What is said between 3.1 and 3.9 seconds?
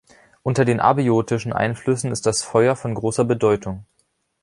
Bedeutung.